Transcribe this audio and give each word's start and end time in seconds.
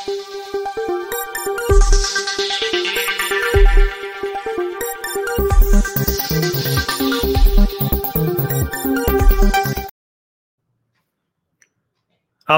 राम 0.00 0.12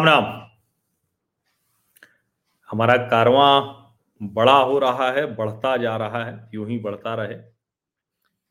राम। 0.04 0.24
हमारा 2.70 2.96
कारवां 2.96 3.62
बड़ा 4.22 4.56
हो 4.56 4.78
रहा 4.78 5.10
है, 5.10 5.34
बढ़ता 5.34 5.76
जा 5.76 5.96
रहा 5.96 6.24
है, 6.24 6.50
यूँ 6.54 6.68
ही 6.68 6.78
बढ़ता 6.78 7.14
रहे। 7.14 7.34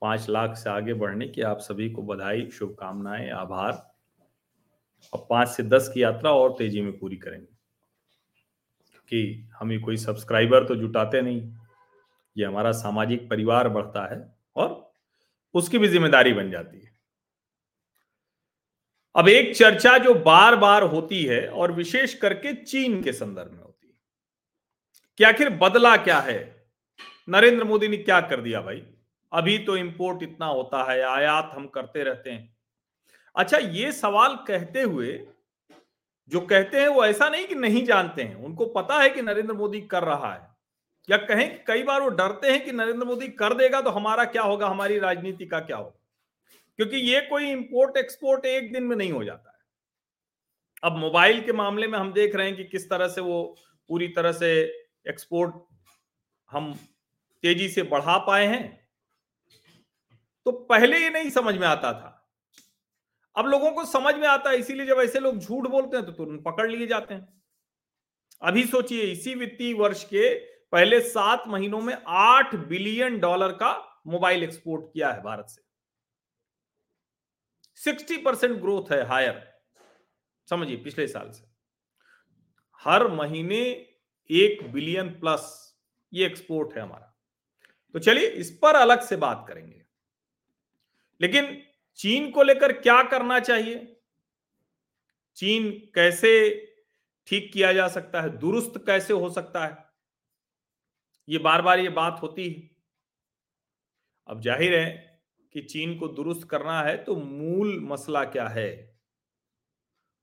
पाँच 0.01 0.29
लाख 0.29 0.55
से 0.55 0.69
आगे 0.69 0.93
बढ़ने 0.93 1.27
की 1.27 1.41
आप 1.41 1.57
सभी 1.57 1.89
को 1.89 2.01
बधाई, 2.01 2.49
शुभकामनाएँ, 2.49 3.29
आभार। 3.29 3.93
और 5.13 5.27
पाँच 5.29 5.47
से 5.47 5.63
दस 5.63 5.91
की 5.93 6.03
यात्रा 6.03 6.31
और 6.31 6.55
तेज़ी 6.57 6.81
में 6.81 6.99
पूरी 6.99 7.17
करेंगे। 7.17 7.50
क्योंकि 9.11 9.49
हम 9.59 9.79
कोई 9.79 9.97
सब्सक्राइबर 9.97 10.63
तो 10.67 10.75
जुटाते 10.75 11.21
नहीं। 11.21 11.41
ये 12.35 12.45
हमारा 12.45 12.71
सामाजिक 12.71 13.29
परिवार 13.29 13.69
बढ़ता 13.69 14.05
है 14.13 14.19
और 14.55 14.93
उसकी 15.55 15.77
भी 15.77 15.87
ज़िम्मेदारी 15.87 16.33
बन 16.33 16.51
जाती 16.51 16.79
है। 16.79 16.89
अब 19.15 19.27
एक 19.29 19.55
चर्चा 19.55 19.97
जो 19.97 20.13
बार 20.15 20.55
बार 20.55 20.83
होती 20.83 21.23
है 21.23 21.47
और 21.47 21.71
विशेष 21.71 22.13
करके 22.13 22.53
चीन 22.53 23.01
के 23.03 23.13
संदर्भ 23.13 23.51
में 23.51 23.59
होती 23.59 23.87
है। 23.87 23.93
कि 25.17 25.23
आखिर 25.23 25.49
बदला 25.57 25.95
क्या 25.97 26.19
है? 26.19 26.39
नरेंद्र 27.29 27.63
मोदी 27.63 27.87
ने 27.87 27.97
क्या 27.97 28.21
कर 28.21 28.41
दिया 28.41 28.61
भाई? 28.61 28.83
अभी 29.31 29.57
तो 29.57 29.75
इंपोर्ट 29.77 30.23
इतना 30.23 30.45
होता 30.45 30.83
है, 30.91 31.01
आयात 31.01 31.51
हम 31.53 31.67
करते 31.67 32.03
रहते 32.03 32.29
हैं। 32.29 32.55
अच्छा 33.35 33.57
ये 33.57 33.91
सवाल 33.91 34.35
कहते 34.47 34.81
हुए 34.81 35.11
जो 36.29 36.41
कहते 36.41 36.81
हैं 36.81 36.87
वो 36.87 37.05
ऐसा 37.05 37.29
नहीं 37.29 37.45
कि 37.47 37.55
नहीं 37.55 37.85
जानते 37.85 38.23
हैं। 38.23 38.35
उनको 38.35 38.65
पता 38.65 38.99
है 38.99 39.09
कि 39.09 39.21
नरेंद्र 39.21 39.53
मोदी 39.53 39.81
कर 39.81 40.03
रहा 40.03 40.33
है। 40.33 40.51
या 41.09 41.17
कहें 41.17 41.57
कि 41.57 41.63
कई 41.67 41.83
बार 41.83 42.01
वो 42.01 42.09
डरते 42.09 42.51
हैं 42.51 42.65
कि 42.65 42.71
नरेंद्र 42.71 43.05
मोदी 43.05 43.27
कर 43.27 43.53
देगा 43.53 43.81
तो 43.81 43.89
हमारा 43.89 44.25
क्या 44.25 44.41
होगा? 44.41 44.67
हमारी 44.67 44.99
राजनीति 44.99 45.45
का 45.45 45.59
क्या 45.59 45.77
होगा? 45.77 45.99
क्योंकि 46.77 46.97
ये 46.97 47.21
कोई 47.21 47.51
इंपोर्ट 47.51 47.97
एक्सपोर्ट 47.97 48.45
एक 48.45 48.73
दिन 48.73 48.83
में 48.83 48.95
नहीं 48.95 49.11
हो 49.11 49.23
जाता 49.23 49.49
है। 49.49 49.57
अब 50.83 50.97
मोबाइल 50.97 51.41
के 51.41 51.53
मामले 51.53 51.87
में 51.87 51.99
हम 51.99 52.13
देख 52.13 52.35
रहे 52.35 52.47
हैं 52.47 52.57
कि 52.57 52.63
किस 52.63 52.89
तरह 52.89 53.07
से 53.07 53.21
वो 53.21 53.57
पूरी 53.89 54.07
तरह 54.07 54.31
से 54.31 54.61
एक्सपोर्ट 55.09 55.55
हम 56.51 56.73
तेज़ी 57.41 57.69
से 57.69 57.83
बढ़ा 57.83 58.17
पाए 58.17 58.45
हैं। 58.45 58.87
तो 60.45 60.51
पहले 60.51 60.99
ये 60.99 61.09
नहीं 61.09 61.29
समझ 61.29 61.55
में 61.55 61.67
आता 61.67 61.93
था। 61.93 62.20
अब 63.35 63.45
लोगों 63.45 63.71
को 63.71 63.85
समझ 63.85 64.15
में 64.15 64.27
आता 64.27 64.49
है, 64.49 64.57
इसीलिए 64.57 64.85
जब 64.85 64.97
ऐसे 64.99 65.19
लोग 65.19 65.37
झूठ 65.37 65.67
बोलते 65.67 65.97
हैं 65.97 66.05
तो 66.05 66.11
तुरंत 66.11 66.43
पकड़ 66.45 66.71
लिए 66.71 66.87
जाते 66.87 67.13
हैं। 67.13 67.41
अभी 68.41 68.63
सोचिए, 68.63 69.03
इसी 69.03 69.35
वित्तीय 69.35 69.73
वर्ष 69.73 70.03
के 70.03 70.39
पहले 70.45 71.01
सात 71.01 71.43
महीनों 71.47 71.81
में 71.81 71.97
आठ 72.07 72.55
बिलियन 72.55 73.19
डॉलर 73.19 73.51
का 73.51 74.01
मोबाइल 74.07 74.43
एक्सपोर्ट 74.43 74.85
किया 74.93 75.11
है 75.11 75.23
भारत 75.23 75.45
से। 75.45 75.61
सिक्सटी 77.75 78.17
परसेंट 78.17 78.61
ग्रोथ 78.61 78.91
है 78.91 79.05
हायर। 79.05 79.61
समझिए, 80.49 80.77
पिछले 80.77 81.07
साल 81.07 81.31
से। 81.31 81.51
हर 82.79 83.07
महीने 83.07 83.61
एक 84.31 84.71
बिलियन 84.71 85.09
प्लस 85.09 85.75
ये 86.13 86.25
एक्सपोर्ट 86.25 86.73
है 86.73 86.81
हमारा। 86.81 87.19
तो 87.93 87.99
चलिए, 87.99 88.27
इस 88.27 88.59
पर 88.61 88.75
अलग 88.75 89.01
से 89.01 89.15
बात 89.15 89.45
करेंगे। 89.47 89.85
लेकिन 91.21 91.70
चीन 91.99 92.29
को 92.31 92.43
लेकर 92.43 92.71
क्या 92.73 93.01
करना 93.03 93.39
चाहिए? 93.39 93.97
चीन 95.37 95.69
कैसे 95.95 96.31
ठीक 97.27 97.51
किया 97.53 97.71
जा 97.73 97.87
सकता 97.87 98.21
है? 98.21 98.37
दुरुस्त 98.37 98.83
कैसे 98.87 99.13
हो 99.13 99.29
सकता 99.29 99.65
है? 99.65 99.77
ये 101.27 101.37
बार 101.37 101.61
बार 101.61 101.79
ये 101.79 101.89
बात 101.89 102.19
होती 102.21 102.49
है। 102.49 102.69
अब 104.29 104.41
ज़ाहिर 104.41 104.77
है 104.79 104.89
कि 105.55 105.61
चीन 105.61 105.97
को 105.99 106.07
दुरुस्त 106.07 106.47
करना 106.49 106.81
है 106.81 106.95
तो 107.03 107.15
मूल 107.15 107.79
मसला 107.83 108.23
क्या 108.25 108.47
है? 108.47 108.99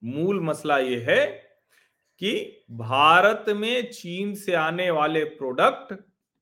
मूल 0.03 0.41
मसला 0.41 0.79
ये 0.79 0.99
है 1.09 1.27
कि 2.23 2.65
भारत 2.71 3.45
में 3.49 3.91
चीन 3.91 4.35
से 4.35 4.55
आने 4.55 4.91
वाले 4.91 5.25
प्रोडक्ट 5.25 5.93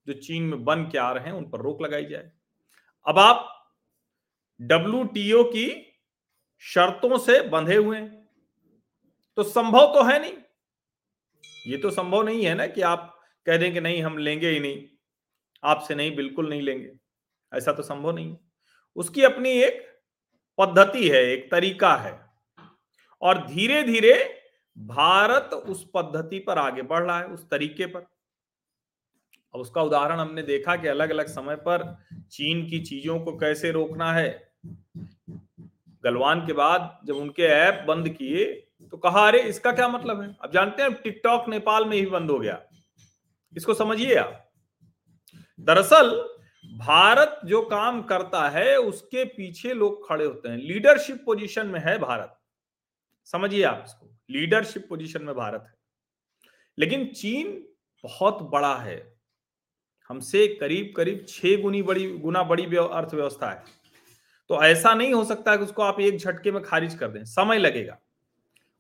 जो 0.07 0.13
चीन 0.13 0.43
में 0.43 0.65
बन 0.65 0.85
के 0.85 0.99
आ 0.99 1.11
रहे 1.13 1.25
हैं, 1.25 1.33
उन 1.33 1.49
पर 1.51 1.61
रोक 1.61 1.83
लगाई 1.83 2.05
जाए। 2.05 2.31
अब 3.07 3.19
आप 3.19 3.53
डब्ल्यू 4.61 5.45
की 5.45 5.93
शर्तों 6.59 7.19
से 7.19 7.41
बंधे 7.43 7.77
हुए 7.77 8.01
तो 9.37 9.43
संभव 9.43 9.95
तो 9.95 10.03
है 10.05 10.21
नहीं। 10.21 10.33
ये 11.67 11.79
तो 11.79 11.91
संभव 11.91 12.23
नहीं 12.23 12.45
है 12.47 12.55
ना 12.55 12.67
कि 12.67 12.81
आप 12.83 13.21
कह 13.47 13.57
दें 13.57 13.73
कि 13.73 13.81
नहीं, 13.81 14.03
हम 14.03 14.19
लेंगे 14.19 14.51
ही 14.51 14.61
नहीं। 14.61 14.89
आपसे 15.65 15.95
नहीं, 15.95 16.17
बिल्कुल 16.17 16.49
नहीं 16.49 16.63
लेंगे। 16.63 16.93
ऐसा 17.55 17.73
तो 17.73 17.83
संभव 17.83 18.11
नहीं 18.11 18.31
है। 18.31 18.39
उसकी 18.97 19.23
अपनी 19.23 19.51
एक 19.51 20.01
पद्धति 20.59 21.09
है, 21.09 21.23
एक 21.25 21.51
तरीका 21.51 21.97
है। 21.97 22.31
और 23.23 23.47
धीरे 23.47 23.83
धीरे 23.83 24.43
भारत 24.79 25.55
उस 25.55 25.91
पद्धति 25.95 26.39
पर 26.39 26.59
आगे 26.59 26.83
बढ़ 26.83 27.05
रहा 27.05 27.19
है, 27.19 27.27
उस 27.27 27.51
तरीके 27.51 27.87
पर। 27.87 28.16
अब 29.57 29.63
उसका 29.63 29.83
उदाहरण 29.83 30.19
हमने 30.19 30.43
देखा 30.43 30.77
कि 30.77 30.89
अलग 30.89 31.11
अलग 31.11 31.27
समय 31.27 31.57
पर 31.57 31.97
चीन 32.31 32.71
की 32.71 32.81
चीज़ों 32.81 33.21
को 33.21 33.37
कैसे 33.37 33.71
रोकना 33.71 34.13
है। 34.13 34.53
गलवान 36.05 36.47
के 36.47 36.53
बाद 36.53 36.99
जब 37.05 37.17
उनके 37.17 37.43
ऐप 37.43 37.85
बंद 37.89 38.09
किए 38.09 38.45
तो 38.91 38.97
कहा, 38.97 39.29
अरे, 39.29 39.43
इसका 39.43 39.73
क्या 39.73 39.89
मतलब 39.89 40.21
है? 40.21 40.37
अब 40.41 40.53
जानते 40.53 40.83
हैं, 40.83 40.95
टिकटॉक 40.95 41.49
नेपाल 41.49 41.85
में 41.85 41.97
ही 41.97 42.07
बंद 42.07 42.31
हो 42.31 42.39
गया। 42.39 42.63
इसको 43.57 43.75
समझिए 43.75 44.15
आप। 44.15 44.51
दरअसल, 45.61 46.37
भारत 46.77 47.41
जो 47.45 47.63
काम 47.63 48.03
करता 48.03 48.49
है, 48.49 48.77
उसके 48.77 49.25
पीछे 49.25 49.75
लोग 49.75 50.09
खड़े 50.09 50.25
होते 50.25 50.49
हैं। 50.49 50.57
लीडरशिप 50.57 51.23
पोजीशन 51.25 51.67
में 51.67 51.81
है 51.81 51.99
भारत। 51.99 52.39
समझिए 53.25 53.65
आप 53.65 53.83
इसको। 53.87 54.17
लीडरशिप 54.31 54.87
पोजीशन 54.89 55.23
में 55.23 55.35
भारत 55.35 55.65
है। 55.67 55.75
लेकिन 56.79 57.07
चीन 57.07 57.69
बहुत 58.03 58.43
बड़ा 58.43 58.77
है। 58.77 59.16
हमसे 60.09 60.49
करीब 60.49 60.93
करीब 60.97 61.25
छह 61.29 61.63
गुनी 61.63 61.83
बड़ी, 61.83 62.11
गुना 62.11 62.43
बड़ी 62.43 62.65
अर्थव्यवस्था 62.65 63.51
है। 63.51 63.65
तो 64.49 64.63
ऐसा 64.63 64.95
नहीं 64.95 65.13
हो 65.15 65.25
सकता 65.25 65.51
है 65.51 65.59
कि 65.59 65.65
उसको 65.65 65.83
आप 65.83 66.01
एक 66.01 66.19
झटके 66.19 66.53
में 66.53 66.63
खारिज 66.63 66.95
कर 66.95 67.09
दें, 67.09 67.25
समय 67.25 67.59
लगेगा। 67.59 67.99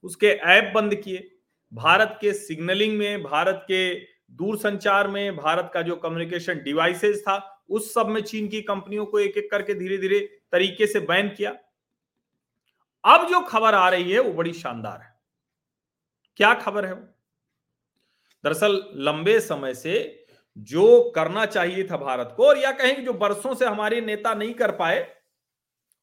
उसके 0.05 0.27
ऐप 0.27 0.73
बंद 0.75 0.95
किए, 0.95 1.31
भारत 1.75 2.19
के 2.21 2.33
सिग्नलिंग 2.33 2.99
में, 2.99 3.23
भारत 3.23 3.61
के 3.65 3.95
दूरसंचार 4.31 5.09
में, 5.09 5.37
भारत 5.37 5.71
का 5.75 5.83
जो 5.83 5.97
कम्युनिकेशन 5.97 6.59
डिवाइसेस 6.59 7.21
था, 7.21 7.65
उस 7.71 7.95
सब 7.95 8.07
में 8.07 8.23
चीन 8.23 8.49
की 8.49 8.63
कंपनियों 8.63 9.07
को 9.07 9.19
एक 9.19 9.37
एक 9.37 9.51
करके 9.51 9.75
धीरे 9.75 9.99
धीरे 9.99 10.41
तरीके 10.53 10.87
से 10.87 11.01
बैन 11.01 11.29
किया। 11.29 11.51
अब 13.05 13.29
जो 13.29 13.41
खबर 13.41 13.75
आ 13.75 13.89
रही 13.89 14.13
है, 14.13 14.21
वो 14.21 14.33
बड़ी 14.33 14.53
शानदार 14.53 15.01
है। 15.01 15.17
क्या 16.37 16.55
खबर 16.55 16.85
है 16.85 16.93
वो? 16.93 17.03
दरअसल 18.45 18.91
लंबे 18.95 19.41
समय 19.41 19.75
से 19.75 20.16
जो 20.57 21.11
करना 21.11 21.47
चाहिए 21.47 21.85
था 21.85 21.97
भारत 21.97 22.35
को, 22.37 22.47
और 22.47 22.59
या 22.59 22.73
कहें 22.73 23.05
जो 23.05 23.13
बरसों 23.13 23.55
से 23.55 23.67
हमारे 23.67 24.01
नेता 24.01 24.35
नहीं 24.35 24.55
कर 24.55 24.71
पाए, 24.71 25.17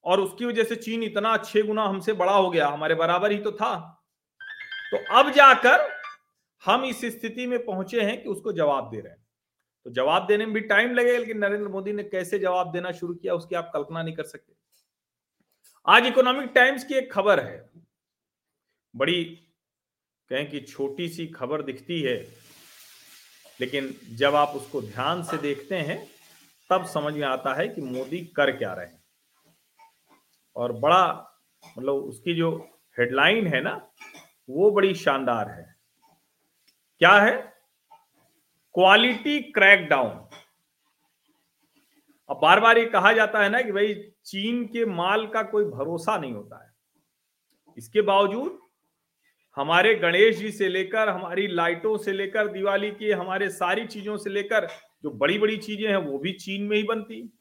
और 0.05 0.19
उसकी 0.19 0.45
वजह 0.45 0.63
से 0.63 0.75
चीन 0.75 1.03
इतना 1.03 1.37
छह 1.37 1.61
गुना 1.61 1.83
हमसे 1.83 2.13
बड़ा 2.13 2.33
हो 2.33 2.49
गया, 2.49 2.67
हमारे 2.67 2.95
बराबर 2.95 3.31
ही 3.31 3.37
तो 3.37 3.51
था। 3.51 4.03
तो 4.91 4.97
अब 5.15 5.31
जाकर 5.31 5.89
हम 6.63 6.85
इस 6.85 7.05
स्थिति 7.05 7.47
में 7.47 7.65
पहुँचे 7.65 8.01
हैं 8.01 8.23
कि 8.23 8.29
उसको 8.29 8.53
जवाब 8.53 8.89
दे 8.89 8.99
रहे 8.99 9.11
हैं। 9.11 9.25
तो 9.83 9.89
जवाब 9.89 10.27
देने 10.27 10.45
में 10.45 10.53
भी 10.53 10.61
टाइम 10.61 10.93
लगेगा, 10.93 11.19
लेकिन 11.19 11.37
नरेंद्र 11.37 11.67
मोदी 11.67 11.93
ने 11.93 12.03
कैसे 12.03 12.39
जवाब 12.39 12.71
देना 12.71 12.91
शुरू 12.91 13.13
किया, 13.13 13.33
उसकी 13.33 13.55
आप 13.55 13.71
कल्पना 13.73 14.03
नहीं 14.03 14.15
कर 14.15 14.23
सकते। 14.23 14.53
आज 15.87 16.05
इकोनॉमिक 16.05 16.51
टाइम्स 16.55 16.83
की 16.83 16.93
एक 16.93 17.13
खबर 17.13 17.39
है। 17.39 17.69
बड़ी 18.95 19.23
कहें 20.29 20.49
कि 20.49 20.59
छोटी 20.59 21.09
सी 21.09 21.27
खबर 21.27 21.61
दिखती 21.61 22.01
है 22.01 22.42
लेकिन 23.61 23.95
जब 24.15 24.35
आप 24.35 24.49
उसको 24.49 24.81
ध्यान 24.81 25.23
से 25.23 25.37
देखते 25.37 25.75
हैं, 25.75 26.07
तब 26.69 26.85
समझ 26.85 27.13
में 27.13 27.27
आता 27.27 27.53
है 27.53 27.67
कि 27.67 27.81
मोदी 27.81 28.21
कर 28.21 28.57
क्या 28.57 28.73
रहे 28.73 28.85
हैं। 28.85 29.03
और 30.55 30.71
बड़ा 30.71 31.33
मतलब 31.77 31.93
उसकी 31.93 32.35
जो 32.35 32.69
हेडलाइन 32.99 33.47
है 33.47 33.61
ना, 33.61 33.89
वो 34.49 34.71
बड़ी 34.71 34.95
शानदार 34.95 35.49
है। 35.49 35.75
क्या 36.99 37.13
है? 37.13 37.53
Quality 38.73 39.41
crackdown. 39.41 40.29
अब 42.29 42.39
बार 42.41 42.59
बार 42.59 42.77
ये 42.77 42.85
कहा 42.85 43.13
जाता 43.13 43.39
है 43.39 43.49
ना 43.49 43.61
कि 43.61 43.71
भाई 43.71 44.11
चीन 44.25 44.65
के 44.65 44.85
माल 44.85 45.27
का 45.27 45.43
कोई 45.43 45.65
भरोसा 45.65 46.17
नहीं 46.17 46.33
होता 46.33 46.63
है। 46.63 46.73
इसके 47.77 48.01
बावजूद 48.01 48.62
हमारे 49.55 49.95
गणेश 49.95 50.37
जी 50.37 50.51
से 50.51 50.69
लेकर, 50.69 51.09
हमारी 51.09 51.47
लाइटों 51.47 51.97
से 51.97 52.13
लेकर, 52.13 52.47
दिवाली 52.47 52.91
की 52.91 53.11
हमारे 53.11 53.49
सारी 53.49 53.85
चीज़ों 53.85 54.17
से 54.17 54.29
लेकर, 54.29 54.65
जो 55.03 55.09
बड़ी 55.09 55.39
बड़ी 55.39 55.57
चीज़ें 55.57 55.89
हैं, 55.89 55.97
वो 55.97 56.17
भी 56.17 56.31
चीन 56.31 56.63
में 56.63 56.77
ही 56.77 56.83
बनती। 56.83 57.39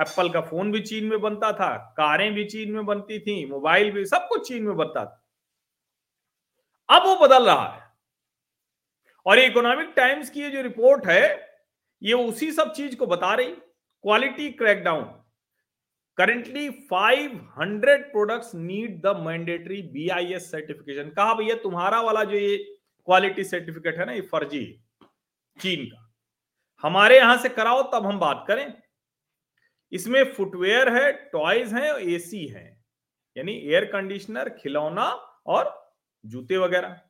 एप्पल 0.00 0.30
का 0.30 0.40
फ़ोन 0.40 0.72
भी 0.72 0.80
चीन 0.80 1.04
में 1.04 1.20
बनता 1.20 1.52
था, 1.52 1.94
कारें 1.96 2.34
भी 2.34 2.44
चीन 2.44 2.72
में 2.72 2.86
बनती 2.86 3.18
थी, 3.18 3.46
मोबाइल 3.46 3.90
भी, 3.90 4.04
सब 4.04 4.26
कुछ 4.28 4.48
चीन 4.48 4.62
में 4.62 4.76
बनता 4.76 5.04
था। 5.04 5.26
अब 6.96 7.02
वो 7.06 7.16
बदल 7.16 7.46
रहा 7.46 7.68
है। 7.68 7.82
और 9.26 9.38
इकोनॉमिक 9.38 9.92
टाइम्स 9.96 10.30
की 10.30 10.40
ये 10.40 10.50
जो 10.50 10.62
रिपोर्ट 10.62 11.06
है, 11.06 11.48
ये 12.02 12.12
उसी 12.12 12.52
सब 12.52 12.72
चीज़ 12.72 12.96
को 12.96 13.06
बता 13.06 13.34
रही। 13.34 13.48
Quality 14.02 14.50
crackdown. 14.52 15.21
Currently 16.18 16.68
500 16.92 18.02
products 18.12 18.54
need 18.54 19.00
the 19.02 19.16
mandatory 19.18 19.80
BIS 19.82 20.50
certification 20.50 21.10
कहा 21.10 21.34
भैया, 21.34 21.54
तुम्हारा 21.56 22.00
वाला 22.00 22.24
जो 22.24 22.36
ये 22.36 22.56
क्वालिटी 23.08 23.44
सर्टिफिकेट 23.44 23.98
है 23.98 24.06
ना, 24.06 24.12
ये 24.12 24.20
फर्जी, 24.22 24.64
चीन 25.56 25.84
का। 25.86 26.08
हमारे 26.84 27.16
यहाँ 27.16 27.36
से 27.36 27.48
कराओ, 27.48 27.82
तब 27.92 28.06
हम 28.06 28.18
बात 28.18 28.44
करें। 28.48 28.72
इसमें 29.92 30.22
फुटवेयर 30.32 30.88
है 30.88 31.12
टॉयज 31.32 31.72
हैं 31.74 31.92
एसी 32.14 32.46
है। 32.46 32.66
यानी 33.36 33.52
एयर 33.54 33.84
कंडीशनर 33.84 34.48
खिलौना 34.62 35.08
और 35.46 35.72
जूते 36.24 36.56
वगैरह। 36.56 37.00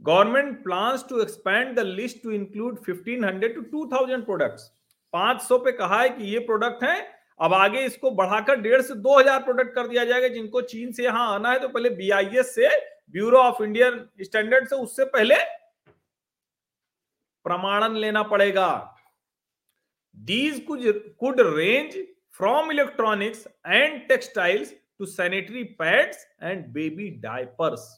Government 0.00 0.62
plans 0.64 1.04
to 1.08 1.20
expand 1.22 1.74
the 1.76 1.82
list 1.86 2.22
to 2.22 2.30
include 2.30 2.78
1500 2.80 3.52
to 3.54 3.62
2000 3.72 4.24
products 4.24 4.70
500 5.12 5.58
पे 5.64 5.72
कहा 5.72 6.00
है 6.00 6.08
कि 6.10 6.24
ये 6.24 6.38
प्रोडक्ट 6.46 6.84
हैं 6.84 7.00
अब 7.42 7.54
आगे 7.54 7.84
इसको 7.84 8.10
बढ़ाकर 8.12 8.60
डेढ़ 8.60 8.80
से 8.82 8.94
दो 8.96 9.18
हज़ार 9.18 9.42
प्रोडक्ट 9.42 9.74
कर 9.74 9.86
दिया 9.88 10.04
जाएगा, 10.04 10.28
जिनको 10.28 10.60
चीन 10.62 10.92
से 10.92 11.04
यहाँ 11.04 11.34
आना 11.34 11.50
है 11.52 11.58
तो 11.58 11.68
पहले 11.68 11.90
बीआईएस 11.92 12.54
से 12.54 12.68
ब्यूरो 13.10 13.38
ऑफ़ 13.38 13.62
इंडियन 13.62 14.06
स्टैंडर्ड 14.20 14.68
से, 14.68 14.76
उससे 14.76 15.04
पहले 15.06 15.34
प्रमाणन 17.46 17.96
लेना 17.96 18.22
पड़ेगा। 18.24 18.68
These 20.16 20.64
could 20.68 21.40
range 21.40 21.96
from 22.34 22.70
electronics 22.70 23.46
and 23.66 24.00
textiles 24.08 24.72
to 24.98 25.06
sanitary 25.06 25.62
pads 25.78 26.26
and 26.42 26.66
baby 26.72 27.08
diapers 27.20 27.88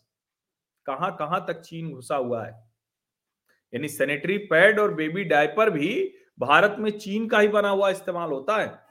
कहाँ 0.87 1.15
कहाँ 1.17 1.45
तक 1.49 1.61
चीन 1.61 1.93
घुसा 1.93 2.17
हुआ 2.17 2.45
है? 2.45 2.53
यानी 3.73 3.89
सैनिटरी 3.89 4.39
पैड 4.47 4.81
और 4.81 4.95
बेबी 4.95 5.25
डायपर 5.27 5.71
भी 5.71 5.93
भारत 6.41 6.77
में 6.79 6.91
चीन 6.93 7.29
का 7.29 7.39
ही 7.39 7.49
बना 7.49 7.69
हुआ 7.71 7.91
इस्तेमाल 7.91 8.31
होता 8.31 8.57
है। 8.57 8.84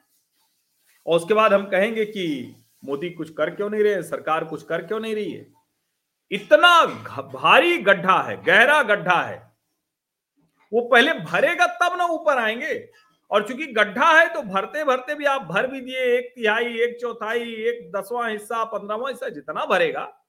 और 1.07 1.15
उसके 1.15 1.33
बाद 1.33 1.53
हम 1.53 1.69
कहेंगे 1.69 2.05
कि 2.05 2.55
मोदी 2.85 3.09
कुछ 3.09 3.29
कर 3.29 3.55
क्यों 3.55 3.69
नहीं 3.69 3.83
रहे, 3.83 4.03
सरकार 4.03 4.43
कुछ 4.43 4.63
कर 4.63 4.85
क्यों 4.85 4.99
नहीं 4.99 5.15
रही 5.15 5.31
है? 5.31 5.53
इतना 6.31 6.85
भारी 7.21 7.77
गड्ढा 7.77 8.21
है, 8.21 8.43
गहरा 8.43 8.83
गड्ढा 8.83 9.21
है। 9.21 9.51
वो 10.73 10.81
पहले 10.81 11.13
भरेगा 11.13 11.67
तब 11.67 11.97
ना 11.97 12.05
ऊपर 12.05 12.37
आएँगे। 12.37 12.91
और 13.31 13.47
चूँकि 13.47 13.65
गड्ढा 13.65 14.19
है 14.19 14.33
तो 14.33 14.41
भरते 14.41 14.83
भरते 14.83 15.15
भी 15.15 15.25
आप 15.25 15.41
भर 15.41 15.67
भी 15.67 15.81
दिए, 15.81 16.17
एक 16.17 16.33
तिहाई, 16.35 16.79
एक 16.79 17.01
चौथाई, 17.01 17.53
एक 17.53 17.91
दसवां 17.95 18.31
हिस्सा, 18.31 18.63
पंद्रहवा 18.63 19.09
हिस्सा 19.09 19.29
जितना 19.29 19.65
भरेगा, 19.65 20.25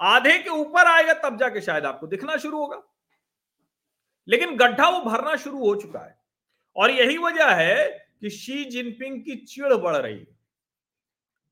आधे 0.00 0.38
के 0.38 0.50
ऊपर 0.50 0.86
आएगा 0.86 1.12
तब 1.12 1.36
जाके 1.36 1.60
शायद 1.60 1.86
आपको 1.86 2.06
दिखना 2.06 2.36
शुरू 2.36 2.58
होगा। 2.58 2.82
लेकिन 4.28 4.56
गड्ढा 4.56 4.88
वो 4.88 5.00
भरना 5.00 5.36
शुरू 5.36 5.58
हो 5.58 5.76
चुका 5.76 5.98
है। 5.98 6.18
और 6.76 6.90
यही 6.90 7.18
वजह 7.18 7.50
है 7.50 8.05
कि 8.22 8.30
शी 8.30 8.64
जिनपिंग 8.64 9.20
की 9.24 9.36
चिड़ 9.36 9.74
बढ़ 9.74 9.96
रही 9.96 10.18
है। 10.18 10.26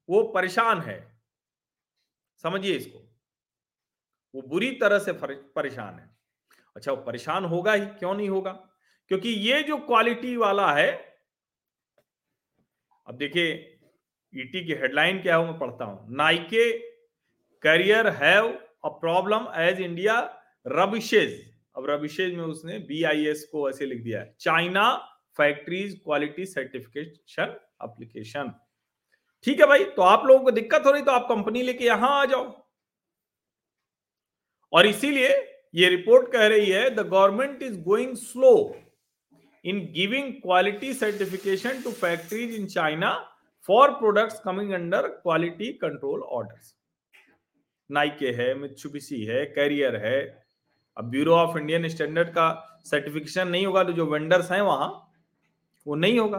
वो 0.09 0.23
परेशान 0.23 0.81
है। 0.81 0.99
समझिए 2.45 2.77
इसको। 2.77 2.99
वो 4.35 4.43
बुरी 4.43 4.71
तरह 4.71 4.99
से 4.99 5.13
परेशान 5.13 5.99
है। 5.99 6.09
अच्छा 6.77 6.93
वो 6.93 7.03
परेशान 7.03 7.45
होगा 7.45 7.73
ही, 7.73 7.87
क्यों 7.87 8.15
नहीं 8.15 8.29
होगा? 8.29 8.53
क्योंकि 9.11 9.29
ये 9.29 9.63
जो 9.63 9.77
क्वालिटी 9.77 10.37
वाला 10.37 10.73
है, 10.73 10.91
अब 13.07 13.17
देखिए 13.17 13.53
ईटी 14.33 14.63
e 14.63 14.67
की 14.67 14.73
हेडलाइन 14.73 15.21
क्या 15.23 15.37
है, 15.37 15.45
मैं 15.45 15.59
पढ़ता 15.59 15.85
हूँ। 15.85 16.17
Nike 16.17 16.71
Carrier 17.63 18.09
have 18.09 18.47
a 18.85 18.89
problem 19.01 19.47
as 19.57 19.81
India 19.81 20.19
rubbishes 20.67 21.43
अब 21.77 21.87
रबिशेज 21.91 22.35
में 22.35 22.45
उसने 22.45 22.79
बीआईएस 22.79 23.45
को 23.45 23.69
ऐसे 23.71 23.87
लिख 23.87 24.03
दिया 24.03 24.21
है। 24.21 24.35
China 24.41 24.85
factories 25.39 25.95
quality 26.05 26.47
certification 26.47 27.57
application 27.85 28.53
ठीक 29.45 29.61
है 29.61 29.67
भाई 29.67 29.85
तो 29.97 30.03
आप 30.03 30.27
लोगों 30.27 30.45
को 30.45 30.51
दिक्कत 30.51 30.87
हो 30.87 30.91
रही 30.91 31.03
तो 31.03 31.13
आप 31.13 31.27
कंपनी 31.29 31.63
लेके 31.63 31.85
यहाँ 31.85 32.11
आ 32.13 32.25
जाओ। 32.25 32.45
और 34.73 34.87
इसीलिए 34.87 35.29
ये 35.75 35.89
रिपोर्ट 35.89 36.31
कह 36.33 36.47
रही 36.47 36.71
है 36.71 36.89
the 36.91 37.01
government 37.01 37.63
is 37.63 37.81
going 37.83 38.15
slow 38.17 38.55
in 39.65 39.79
giving 39.93 40.33
quality 40.43 40.93
certification 40.95 41.83
to 41.83 41.91
factories 41.93 42.55
in 42.55 42.67
China 42.69 43.13
for 43.69 43.91
products 43.93 44.41
coming 44.45 44.73
under 44.73 45.09
quality 45.09 45.73
control 45.83 46.21
orders 46.39 46.75
Nike 47.91 48.31
है 48.33 48.53
मित्सुबिशी 48.55 49.25
है 49.25 49.45
कैरियर 49.47 49.97
है। 50.05 50.21
अब 50.97 51.11
ब्यूरो 51.11 51.35
ऑफ़ 51.35 51.59
इंडियन 51.59 51.89
स्टैंडर्ड 51.89 52.29
का 52.31 52.51
सर्टिफिकेशन 52.87 53.49
नहीं 53.49 53.67
होगा 53.67 53.85
तो 53.85 53.93
जो 53.93 54.07
वेंडर्स 54.07 54.51
हैं 54.53 54.61
वहाँ 54.63 54.89
वो 55.87 55.95
नहीं 55.95 56.19
होगा। 56.19 56.39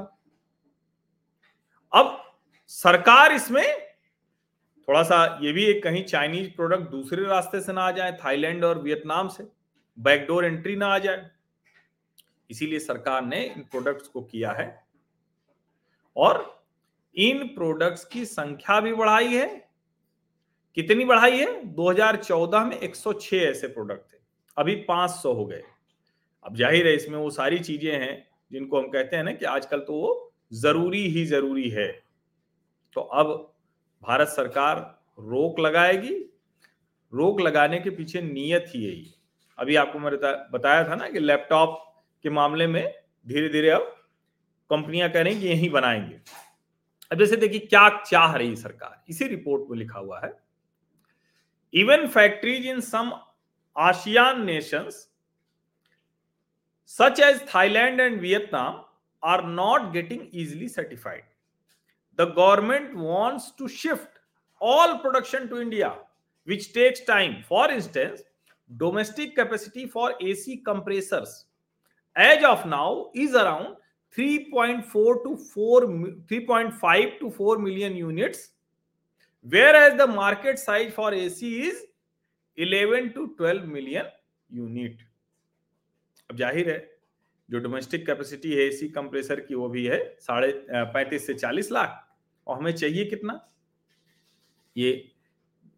अब 1.94 2.22
सरकार 2.68 3.32
इसमें 3.32 3.66
थोड़ा 4.88 5.04
सा 5.04 5.40
ये 5.42 5.52
भी 5.52 5.66
एक 5.66 5.84
कहीं 5.84 6.04
चाइनीज़ 6.04 6.50
प्रोडक्ट 6.56 6.90
दूसरे 6.90 7.24
रास्ते 7.26 7.62
से 7.62 7.74
ना 7.74 7.82
आ 7.82 7.92
जाए 7.92 8.12
थाईलैंड 8.12 8.64
और 8.64 8.82
वियतनाम 8.82 9.28
से 9.28 9.48
बैकडोर 9.98 10.46
एंट्री 10.46 10.76
ना 10.76 10.88
आ 10.88 10.98
जाए। 10.98 11.30
इसीलिए 12.50 12.80
सरकार 12.80 13.26
ने 13.26 13.44
इन 13.46 13.62
प्रोडक्ट्स 13.62 14.08
को 14.08 14.22
किया 14.22 14.52
है। 14.52 14.68
और 16.16 16.64
इन 17.16 17.48
प्रोडक्ट्स 17.48 18.06
की 18.06 18.26
संख्या 18.26 18.80
भी 18.80 18.94
बढ़ाई 18.94 19.34
है। 19.34 19.48
कितनी 20.78 21.06
बढ़ाई 21.06 21.38
है? 21.38 21.66
2014 21.66 22.66
में 22.66 22.80
106 22.80 23.42
ऐसे 23.46 23.68
प्रोडक्ट 23.68 24.14
थे। 24.14 24.18
अभी 24.58 24.76
500 24.76 25.34
हो 25.34 25.46
गए। 25.46 25.64
अब 26.46 26.56
ज़ाहिर 26.56 26.88
है 26.88 26.96
इसमें 26.96 27.18
वो 27.18 27.30
सारी 27.30 27.60
चीज़ें 27.60 27.92
हैं। 27.92 28.28
जिनको 28.52 28.80
हम 28.80 28.88
कहते 28.88 29.16
हैं 29.16 29.24
ना 29.24 29.32
कि 29.32 29.46
आजकल 29.46 29.80
तो 29.80 29.94
वो 29.94 30.34
ज़रूरी 30.54 31.08
ही 31.08 31.26
ज़रूरी 31.26 31.70
है। 31.70 31.88
तो 32.96 33.02
अब 33.02 33.28
भारत 34.04 34.28
सरकार 34.28 34.78
रोक 35.20 35.60
लगाएगी, 35.60 36.14
रोक 37.14 37.42
लगाने 37.42 37.80
के 37.80 37.90
पीछे 37.90 38.22
नियत 38.22 38.66
ही 38.70 38.84
यही 38.86 39.14
अभी 39.58 39.76
आपको 39.76 40.00
मैंने 40.00 40.18
बताया 40.52 40.88
था 40.90 40.96
ना 40.96 41.10
कि 41.10 41.20
लैपटॉप 41.20 41.78
के 42.24 42.30
मामले 42.30 42.68
में 42.68 42.84
धीरे 43.26 43.50
धीरे 43.50 43.70
अब 43.70 43.82
कंपनियाँ 44.70 45.10
कह 45.10 45.22
रही 45.22 45.48
यही 45.48 45.70
बनाएँगे। 45.70 46.20
अब 47.12 47.20
जैसे 47.20 47.36
देखिए 47.36 47.60
क्या 47.60 47.90
चाह 48.02 48.36
रही 48.36 48.56
सरकार, 48.56 49.04
इसी 49.10 49.28
रिपोर्ट 49.28 49.70
में 49.70 49.78
लिखा 49.78 50.00
हुआ 50.00 50.20
है। 50.20 50.32
Even 51.74 52.08
factories 52.08 52.66
in 52.68 52.80
some 52.82 53.12
ASEAN 53.76 54.44
nations 54.46 55.08
such 56.86 57.20
as 57.20 57.42
Thailand 57.42 58.06
and 58.06 58.22
Vietnam, 58.22 58.86
are 59.24 59.42
not 59.48 59.92
getting 59.92 60.30
easily 60.32 60.68
certified. 60.68 61.24
The 62.16 62.28
government 62.28 62.96
wants 62.96 63.52
to 63.54 63.68
shift 63.68 64.08
all 64.62 65.00
production 65.00 65.50
to 65.50 65.60
India, 65.60 65.96
which 66.46 66.74
takes 66.74 67.02
time. 67.02 67.44
For 67.48 67.70
instance, 67.72 68.22
domestic 68.78 69.36
capacity 69.36 69.88
for 69.88 70.14
AC 70.22 70.58
compressors, 70.58 71.46
as 72.16 72.44
of 72.44 72.66
now, 72.66 73.10
is 73.14 73.34
around 73.34 73.76
3.4 74.16 75.24
to 75.24 75.38
4, 75.38 75.82
3.5 75.82 77.20
to 77.20 77.32
4 77.32 77.58
million 77.58 77.96
units, 77.96 78.52
whereas 79.42 79.98
the 79.98 80.08
market 80.08 80.58
size 80.58 80.94
for 80.94 81.14
AC 81.14 81.64
is 81.64 81.84
11 82.56 83.14
to 83.14 83.34
12 83.38 83.66
million 83.68 84.06
unit. 84.50 84.98
अब 86.30 86.38
ज़ाहिर 86.38 86.70
है, 86.70 86.78
जो 87.50 87.60
domestic 87.60 88.06
capacity 88.06 88.54
है 88.54 88.64
AC 88.64 88.88
compressor 88.90 89.40
की 89.40 89.56
वो 89.56 89.68
भी 89.70 89.86
है, 89.86 90.00
साढ़े 90.20 90.52
पैंतीस 90.70 91.28
से 91.28 91.34
चालीस 91.36 91.72
लाख। 91.72 92.02
और 92.48 92.58
हमें 92.58 92.72
चाहिए 92.74 93.06
कितना? 93.06 93.40
ये 94.76 95.12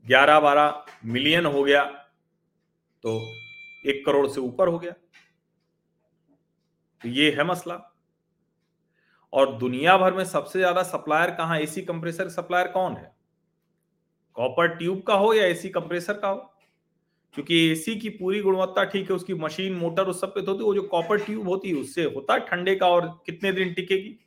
ग्यारह 0.05 0.39
बारह 0.39 0.85
मिलियन 1.05 1.45
हो 1.47 1.63
गया 1.63 1.83
तो 3.03 3.19
एक 3.85 4.03
करोड़ 4.05 4.27
से 4.27 4.41
ऊपर 4.41 4.67
हो 4.67 4.79
गया। 4.79 4.91
तो 7.01 7.09
ये 7.09 7.29
है 7.31 7.43
मसला। 7.43 7.75
और 9.33 9.57
दुनिया 9.57 9.97
भर 9.97 10.13
में 10.13 10.23
सबसे 10.25 10.59
ज़्यादा 10.59 10.83
सप्लायर 10.85 11.31
कहाँ 11.35 11.59
एसी 11.59 11.81
कंप्रेसर 11.83 12.29
सप्लायर 12.29 12.67
कौन 12.67 12.95
है? 12.95 13.11
कॉपर 14.35 14.75
ट्यूब 14.77 15.01
का 15.01 15.13
हो 15.15 15.33
या 15.33 15.45
एसी 15.45 15.69
कंप्रेसर 15.69 16.13
का 16.15 16.27
हो? 16.27 16.53
क्योंकि 17.35 17.57
एसी 17.71 17.95
की 17.95 18.09
पूरी 18.09 18.39
गुणवत्ता 18.41 18.83
ठीक 18.83 19.09
है, 19.09 19.15
उसकी 19.15 19.33
मशीन, 19.35 19.73
मोटर, 19.73 20.03
उस 20.03 20.21
सब 20.21 20.33
पे 20.35 20.41
तो 20.41 20.51
होती 20.51 20.63
वो 20.63 20.73
जो 20.75 20.81
कॉपर 20.83 21.19
ट्यूब 21.19 21.47
होती 21.49 21.69
है, 21.69 21.75
उससे 21.75 22.03
होता 22.05 22.33
है 22.33 22.39
ठंडे 22.47 22.75
का 22.75 22.87
और 22.87 23.07
कितने 23.25 23.51
दिन 23.51 23.73
टिकेगी? 23.73 24.17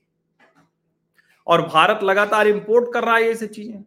और 1.47 1.63
भारत 1.63 2.03
लगातार 2.03 2.47
इंपोर्ट 2.49 2.93
कर 2.95 3.05
रहा 3.05 3.15
है 3.17 3.27
ये 3.27 3.35
सब 3.35 3.47
चीज़ें। 3.47 3.83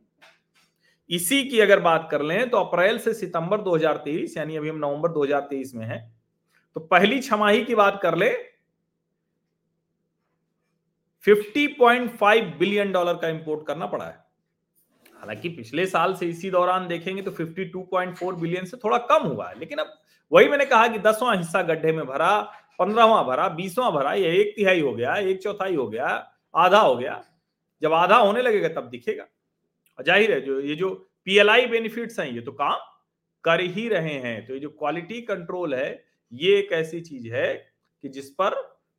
इसी 1.10 1.43
की 1.43 1.60
अगर 1.60 1.79
बात 1.79 2.08
कर 2.12 2.22
लें 2.22 2.50
तो 2.50 2.58
अप्रैल 2.58 2.98
से 3.00 3.13
सितंबर 3.13 3.62
2023 3.62 4.38
यानी 4.38 4.55
अभी 4.55 4.70
हम 4.70 4.77
नवंबर 4.77 5.12
2023 5.12 5.74
में 5.75 5.86
हैं 5.86 6.01
तो 6.75 6.79
पहली 6.82 7.20
छमाही 7.22 7.63
की 7.63 7.75
बात 7.75 8.00
कर 8.03 8.17
ले 8.17 8.29
50.5 11.25 12.58
बिलियन 12.60 12.91
डॉलर 12.91 13.13
का 13.13 13.27
इंपोर्ट 13.29 13.65
करना 13.67 13.86
पड़ा 13.86 14.05
है। 14.05 14.23
हालाँकि 15.24 15.50
पिछले 15.50 15.86
साल 15.86 16.13
से 16.13 16.27
इसी 16.27 16.50
दौरान 16.51 16.88
देखेंगे 16.88 17.22
तो 17.22 17.32
52.4 17.32 18.34
बिलियन 18.36 18.65
से 18.65 18.77
थोड़ा 18.77 18.98
कम 19.10 19.27
हुआ 19.27 19.48
है। 19.50 19.60
लेकिन 19.60 19.77
अब 19.77 19.94
वही 20.32 20.48
मैंने 20.50 20.65
कहा 20.65 20.88
कि 20.88 21.00
दसवां 21.00 21.38
हिस्सा 21.38 21.62
गड्ढे 21.62 21.92
में 21.92 22.06
भरा, 22.06 22.39
पंद्रहवां 22.80 23.24
भरा, 23.25 23.48
बीसवां 23.50 23.92
भरा, 23.92 24.13
ये 24.13 24.32
एक 24.38 24.53
तिहाई 24.56 24.82
हो 24.82 24.94
गया, 24.94 25.15
एक 25.15 25.42
चौथाई 25.44 25.75
हो 25.75 25.88
गया, 25.88 26.08
आधा 26.53 26.80
हो 26.80 26.96
गया। 26.96 27.24
जब 27.82 27.94
आधा 27.94 28.18
होने 28.18 28.42
लगेगा 28.42 28.68
तब 28.70 28.89
दिखेगा। 28.89 29.25
ज़ाहिर 30.00 30.32
है 30.32 30.39
जो, 30.42 30.60
ये 30.60 30.75
जो 30.75 30.89
पीएलआई 31.25 31.65
बेनिफिट्स 31.65 32.20
हैं, 32.20 32.27
ये 32.27 32.42
तो 32.42 32.51
काम 32.51 32.80
कर 33.44 33.62
ही 33.62 33.88
रहे 33.89 34.13
हैं। 34.20 34.46
तो 34.48 34.53
ये 34.53 34.60
जो 34.60 34.70
क्वालिटी 34.70 35.22
कंट्रोल 35.22 35.75
है, 35.75 36.03
ये 36.34 36.58
एक 36.60 36.72
ऐसी 36.72 37.01
चीज़ 37.01 37.27
है 37.27 37.53
कि 38.03 38.10
जिस 38.10 38.30
पर 38.30 38.56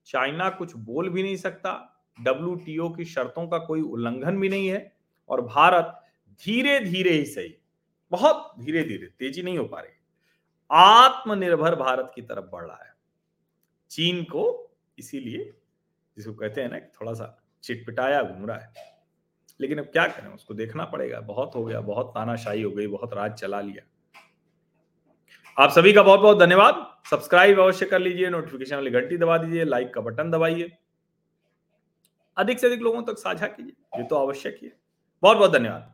चाइना 0.07 0.49
कुछ 0.50 0.76
बोल 0.76 1.09
भी 1.09 1.23
नहीं 1.23 1.37
सकता 1.37 1.73
डब्ल्यूटीओ 2.19 2.88
की 2.88 3.04
शर्तों 3.04 3.47
का 3.49 3.59
कोई 3.59 3.81
उल्लंघन 3.81 4.40
भी 4.40 4.49
नहीं 4.49 4.69
है। 4.69 4.93
और 5.31 5.40
भारत 5.40 6.00
धीरे 6.43 6.81
धीरे 6.81 7.11
ही 7.11 7.25
सही। 7.25 7.59
बहुत 8.11 8.55
धीरे 8.59 8.85
धीरे 8.85 9.07
तेज़ी 9.07 9.43
नहीं 9.43 9.59
हो 9.59 9.64
पा 9.64 9.81
रही। 9.81 9.93
आत्मनिर्भर 10.71 11.75
भारत 11.75 12.12
की 12.14 12.23
तरफ़ 12.23 12.45
बढ़ 12.45 12.64
रहा 12.64 12.85
है। 12.85 12.95
चीन 13.91 14.25
को 14.25 14.71
इसीलिए, 14.99 15.53
जिसको 16.17 16.35
कहते 16.35 16.62
हैं 16.62 16.71
ना 16.71 16.79
थोड़ा 16.79 17.12
सा 17.12 17.43
चिटपिटाया 17.62 18.23
घूम 18.23 18.47
रहा 18.47 18.59
है। 18.59 18.73
लेकिन 19.61 19.79
अब 19.79 19.85
क्या 19.85 20.07
करें, 20.07 20.29
उसको 20.29 20.55
देखना 20.55 20.85
पड़ेगा। 20.85 21.21
बहुत 21.21 21.55
हो 21.55 21.64
गया, 21.64 21.81
बहुत 21.81 22.07
तानाशाही 22.07 22.62
हो 22.62 22.71
गई, 22.71 22.87
बहुत 22.87 23.14
राज 23.14 23.33
चला 23.33 23.61
लिया। 23.61 23.91
आप 25.62 25.71
सभी 25.71 25.93
का 25.93 26.03
बहुत 26.03 26.21
बहुत 26.21 26.38
धन्यवाद। 26.38 27.03
सब्सक्राइब 27.11 27.61
अवश्य 27.61 27.87
कर 27.87 27.99
लीजिए, 27.99 28.31
नोटिफिकेशन 28.31 28.75
वाली 28.75 28.91
घंटी 28.91 29.17
दबा 29.17 29.38
दीजिए, 29.38 29.64
लाइक 29.64 29.95
का 29.95 30.00
बटन 30.00 30.31
दबाइए। 30.31 30.79
अधिक 32.37 32.59
से 32.59 32.67
अधिक 32.67 32.81
लोगों 32.81 33.03
तक 33.03 33.19
साझा 33.19 33.47
कीजिए, 33.47 34.00
ये 34.00 34.05
तो 34.05 34.17
आवश्यक 34.17 34.59
ही 34.62 34.71
बहुत 35.23 35.37
बहुत 35.37 35.53
धन्यवाद। 35.53 35.94